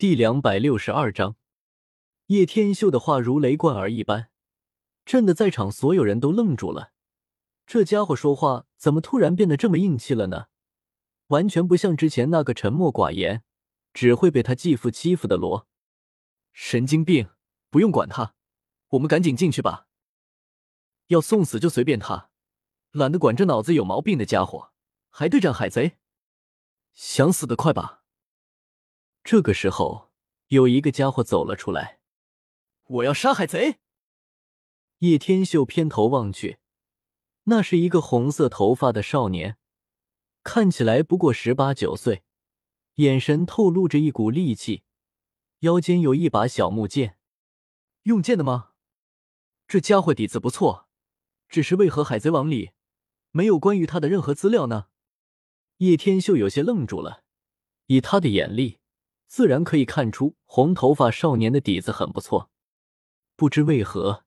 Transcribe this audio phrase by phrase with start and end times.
[0.00, 1.36] 第两百六十二章，
[2.28, 4.30] 叶天秀的话如雷贯耳一般，
[5.04, 6.94] 震得在场所有人都愣住了。
[7.66, 10.46] 这家伙说话怎么突然变得这么硬气了呢？
[11.26, 13.42] 完全不像之前那个沉默寡言、
[13.92, 15.68] 只会被他继父欺负的罗。
[16.54, 17.28] 神经病！
[17.68, 18.32] 不用管他，
[18.92, 19.86] 我们赶紧进去吧。
[21.08, 22.30] 要送死就随便他，
[22.92, 24.72] 懒得管这脑子有毛病的家伙，
[25.10, 25.98] 还对战海贼，
[26.94, 27.99] 想死的快吧！
[29.22, 30.10] 这个时候，
[30.48, 32.00] 有一个家伙走了出来。
[32.86, 33.78] 我要杀海贼！
[34.98, 36.58] 叶天秀偏头望去，
[37.44, 39.58] 那是一个红色头发的少年，
[40.42, 42.24] 看起来不过十八九岁，
[42.94, 44.82] 眼神透露着一股戾气，
[45.60, 47.18] 腰间有一把小木剑。
[48.04, 48.72] 用剑的吗？
[49.68, 50.88] 这家伙底子不错，
[51.48, 52.70] 只是为何海贼王里
[53.30, 54.88] 没有关于他的任何资料呢？
[55.76, 57.22] 叶天秀有些愣住了，
[57.86, 58.79] 以他的眼力。
[59.30, 62.50] 自然可以看出，红头发少年的底子很不错。
[63.36, 64.24] 不知为何，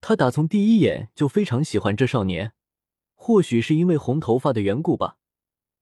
[0.00, 2.54] 他打从第一眼就非常喜欢这少年。
[3.14, 5.18] 或许是因为红头发的缘故吧。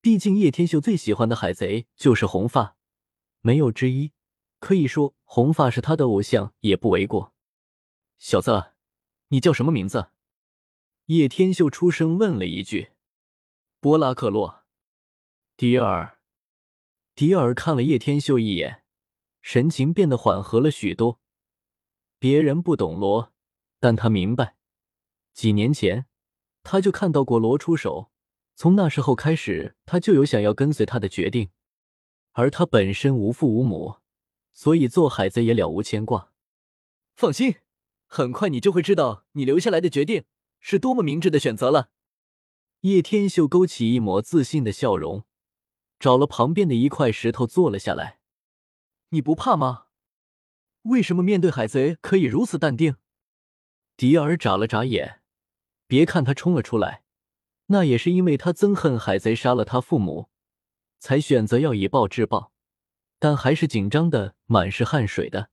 [0.01, 2.77] 毕竟叶天秀最喜欢的海贼就是红发，
[3.43, 4.11] 没有之一。
[4.59, 7.33] 可以说红发是他的偶像也不为过。
[8.19, 8.73] 小子，
[9.29, 10.09] 你叫什么名字？
[11.07, 12.91] 叶天秀出声问了一句。
[13.79, 14.65] 波拉克洛，
[15.57, 16.14] 迪尔。
[17.15, 18.83] 迪尔看了叶天秀一眼，
[19.41, 21.21] 神情变得缓和了许多。
[22.19, 23.33] 别人不懂罗，
[23.79, 24.57] 但他明白。
[25.33, 26.07] 几年前，
[26.65, 28.11] 他就看到过罗出手，
[28.57, 31.51] 从那时候开始，他就有想要跟随他的决定。
[32.33, 33.99] 而他本身无父无母，
[34.53, 36.33] 所以做海贼也了无牵挂。
[37.15, 37.55] 放心，
[38.07, 40.25] 很快你就会知道，你留下来的决定
[40.59, 41.91] 是多么明智的选择了。
[42.81, 45.25] 叶天秀勾起一抹自信的笑容。
[45.99, 48.19] 找了旁边的一块石头坐了下来。
[49.11, 49.85] 你不怕吗？
[50.83, 52.97] 为什么面对海贼可以如此淡定？
[53.97, 55.21] 迪尔眨了眨眼。
[55.87, 57.05] 别看他冲了出来，
[57.67, 60.29] 那也是因为他憎恨海贼杀了他父母，
[60.99, 62.53] 才选择要以暴制暴。
[63.19, 65.51] 但还是紧张的满是汗水的。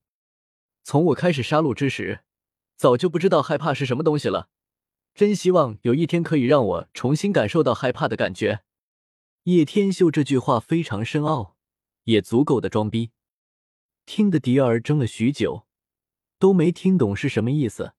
[0.83, 2.23] 从我开始杀戮之时，
[2.75, 4.49] 早就不知道害怕是什么东西了。
[5.13, 8.63] 真希望有一天可以让我重新感受到害怕的感觉。
[9.45, 11.55] 叶天秀这句话非常深奥，
[12.03, 13.09] 也足够的装逼，
[14.05, 15.65] 听得迪儿怔了许久，
[16.37, 17.93] 都没听懂是什么意思。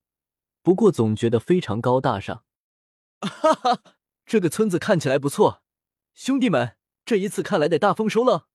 [0.61, 2.45] 不过总觉得非常高大上。
[3.19, 3.81] 哈哈，
[4.25, 5.63] 这个村子看起来不错，
[6.13, 8.47] 兄弟们，这一次看来得大丰收了。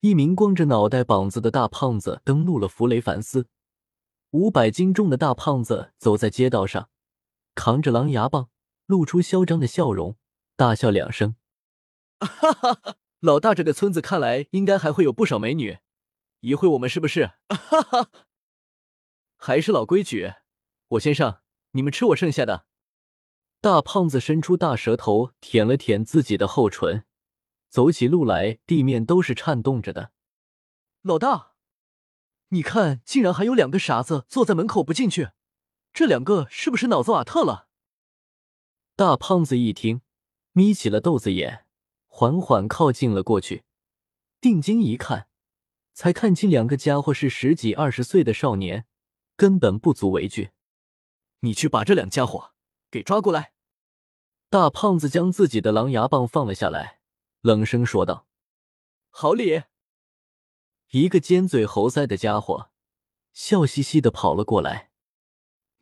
[0.00, 3.48] 一名光着脑袋膀子的大胖子登陆了弗雷凡斯，
[4.32, 6.90] 五百斤重的大胖子走在街道上，
[7.54, 8.50] 扛着狼牙棒，
[8.84, 10.18] 露出嚣张的笑容，
[10.54, 11.36] 大笑两声。
[12.20, 15.78] 哈哈，老大，这个村子看来应该还会有不少美女，
[16.40, 17.32] 一会我们是不是？
[17.48, 18.10] 哈哈，
[19.36, 20.34] 还是老规矩，
[20.88, 21.42] 我先上，
[21.72, 22.66] 你们吃我剩下的。
[23.60, 27.06] 大胖子伸出大舌头舔了舔自己的后唇，
[27.68, 30.12] 走起路来地面都是颤动着的。
[31.02, 31.54] 老大，
[32.48, 35.30] 你看，竟然还有两个傻子坐在门口不进去，
[35.92, 37.68] 这两个是不是脑子瓦特了？
[38.96, 40.02] 大胖子一听，
[40.52, 41.63] 眯起了豆子眼。
[42.16, 43.64] 缓缓靠近了过去，
[44.40, 45.26] 定睛一看，
[45.94, 48.86] 才看清两个家伙是十几二十岁的少年，
[49.36, 50.52] 根本不足为惧。
[51.40, 52.52] 你去把这两家伙
[52.88, 53.52] 给抓过来。
[54.48, 57.00] 大胖子将自己的狼牙棒放了下来，
[57.40, 58.28] 冷声说道
[59.10, 59.64] ：“好礼。”
[60.92, 62.70] 一个尖嘴猴腮的家伙
[63.32, 64.92] 笑嘻嘻的跑了过来：“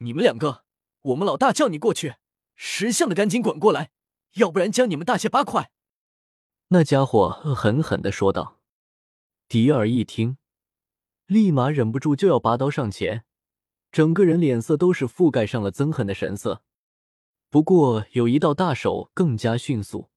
[0.00, 0.64] 你们两个，
[1.02, 2.14] 我们老大叫你过去，
[2.56, 3.90] 识相的赶紧滚过来，
[4.36, 5.70] 要不然将你们大卸八块。”
[6.74, 8.58] 那家伙恶狠狠的说道
[9.46, 10.38] ：“迪尔一听，
[11.26, 13.26] 立马忍不住就要拔刀上前，
[13.90, 16.62] 整个人脸色都是覆盖上了憎恨的神色。
[17.50, 20.08] 不过有一道大手更加迅速，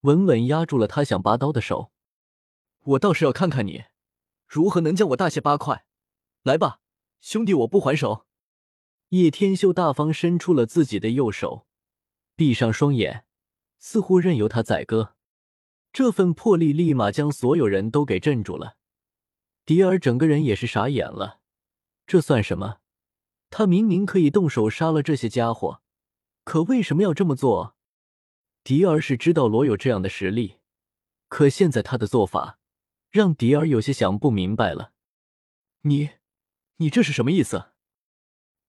[0.00, 1.92] 稳稳压住了他想拔刀的手。
[2.84, 3.84] 我倒是要看看你
[4.48, 5.84] 如何能将我大卸八块。
[6.42, 6.80] 来吧，
[7.20, 8.24] 兄弟，我不还手。”
[9.10, 11.66] 叶天秀大方伸出了自己的右手，
[12.34, 13.26] 闭上双眼，
[13.78, 15.16] 似乎任由他宰割。
[15.92, 18.76] 这份魄力立马将所有人都给镇住了，
[19.66, 21.40] 迪尔整个人也是傻眼了。
[22.06, 22.78] 这算什么？
[23.50, 25.82] 他明明可以动手杀了这些家伙，
[26.44, 27.76] 可为什么要这么做？
[28.64, 30.56] 迪尔是知道罗有这样的实力，
[31.28, 32.58] 可现在他的做法
[33.10, 34.92] 让迪尔有些想不明白了。
[35.82, 36.12] 你，
[36.76, 37.72] 你这是什么意思？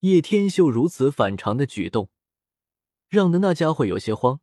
[0.02, 2.10] 叶天秀如此反常的举动，
[3.08, 4.42] 让的那家伙有些慌。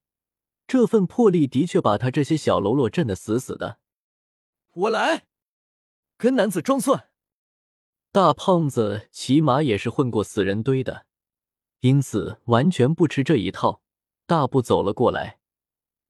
[0.70, 3.80] 这份魄力的确把他这些小喽啰震得死死的。
[4.72, 5.26] 我来！
[6.16, 7.08] 跟男子装蒜。
[8.12, 11.06] 大胖子起码也是混过死人堆的，
[11.80, 13.82] 因此完全不吃这一套，
[14.26, 15.40] 大步走了过来，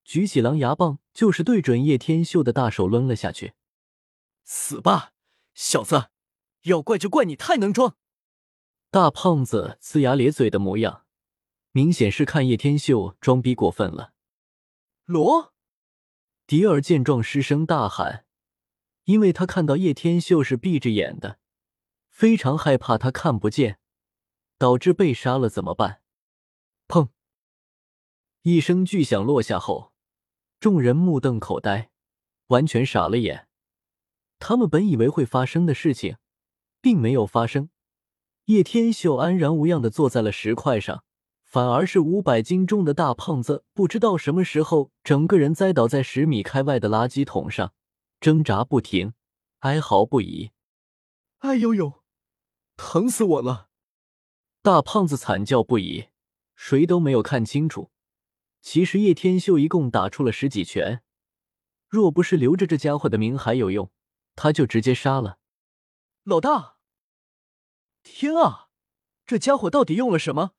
[0.03, 3.53] 举起狼牙棒，就是对准叶天秀的大手抡了下去。
[4.43, 5.13] 死吧，
[5.55, 6.09] 小子！
[6.65, 7.95] 要怪就怪你太能装。
[8.91, 11.07] 大胖子呲牙咧嘴的模样，
[11.71, 14.13] 明显是看叶天秀装逼过分了。
[15.05, 15.53] 罗
[16.45, 18.25] 迪尔见状失声大喊，
[19.05, 21.39] 因为他看到叶天秀是闭着眼的。
[22.09, 23.79] 非常害怕他看不见，
[24.57, 26.01] 导致被杀了怎么办？
[26.87, 27.09] 砰！
[28.43, 29.91] 一声巨响落下后，
[30.59, 31.89] 众人目瞪口呆，
[32.47, 33.47] 完全傻了眼。
[34.39, 36.17] 他们本以为会发生的事情，
[36.79, 37.69] 并没有发生。
[38.45, 41.03] 叶天秀安然无恙的坐在了石块上，
[41.51, 47.73] 反而是五百斤重的大胖子，不知道什么时候整个人栽倒在十米开外的垃圾桶上，
[48.21, 49.13] 挣扎不停，
[49.59, 50.51] 哀嚎不已。
[51.39, 52.03] 哎呦呦！
[52.77, 53.67] 疼死我了！
[54.61, 56.07] 大胖子惨叫不已，
[56.55, 57.91] 谁都没有看清楚。
[58.61, 61.03] 其实叶天秀一共打出了十几拳，
[61.89, 63.91] 若不是留着这家伙的名还有用，
[64.37, 65.37] 他就直接杀了。
[66.23, 66.77] 老大！
[68.03, 68.69] 天啊，
[69.25, 70.51] 这家伙到底用了什么？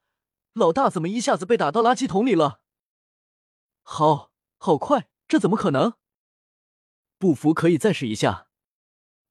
[0.54, 2.60] 老大怎么一下子被打到垃圾桶里了？
[3.82, 5.94] 好，好快，这怎么可能？
[7.18, 8.48] 不服可以再试一下。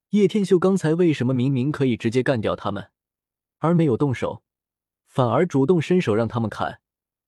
[0.09, 2.91] 叶天秀刚才为什么明明可以直接干掉他们，
[3.59, 4.43] 而没有动手，
[5.05, 6.81] 反而主动伸手让他们砍？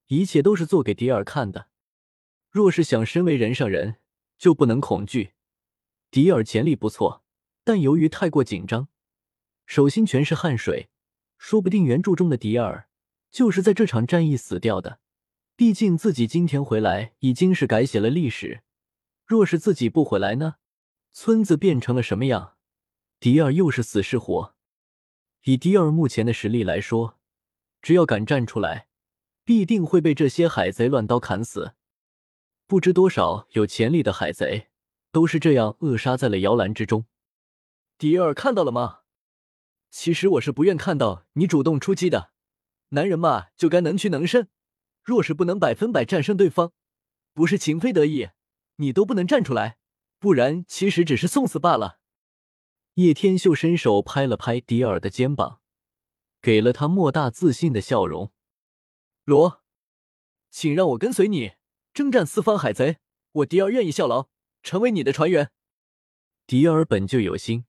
[0.07, 1.67] 一切都是做给迪尔看的。
[2.49, 3.99] 若是想身为人上人，
[4.37, 5.33] 就不能恐惧。
[6.11, 7.23] 迪尔潜力不错，
[7.63, 8.89] 但由于太过紧张，
[9.65, 10.89] 手心全是汗水，
[11.37, 12.89] 说不定原著中的迪尔
[13.33, 14.99] 就是在这场战役死掉的。
[15.55, 18.61] 毕竟自己今天回来已经是改写了历史，
[19.25, 20.55] 若是自己不回来呢？
[21.11, 22.55] 村子变成了什么样？
[23.19, 24.55] 迪尔又是死是活？
[25.43, 27.19] 以迪尔目前的实力来说，
[27.81, 28.87] 只要敢站出来，
[29.43, 31.73] 必定会被这些海贼乱刀砍死。
[32.67, 34.69] 不知多少有潜力的海贼
[35.11, 37.05] 都是这样扼杀在了摇篮之中。
[37.97, 39.01] 迪尔看到了吗？
[39.89, 42.32] 其实我是不愿看到你主动出击的。
[42.93, 44.49] 男人嘛，就该能屈能伸。
[45.03, 46.71] 若是不能百分百战胜对方，
[47.33, 48.29] 不是情非得已，
[48.75, 49.77] 你都不能站出来。
[50.19, 51.99] 不然，其实只是送死罢了。
[52.93, 55.59] 叶天秀伸手拍了拍迪尔的肩膀，
[56.41, 58.31] 给了他莫大自信的笑容。
[59.25, 59.63] 罗，
[60.51, 61.53] 请让我跟随你
[61.93, 62.99] 征战四方海贼，
[63.31, 64.29] 我迪尔愿意效劳，
[64.61, 65.51] 成为你的船员。
[66.45, 67.65] 迪尔本就有心，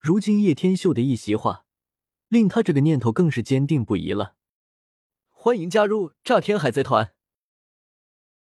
[0.00, 1.64] 如今叶天秀的一席话，
[2.32, 4.36] 令他这个念头更是坚定不移了。
[5.28, 7.12] 欢迎加入炸天海贼团。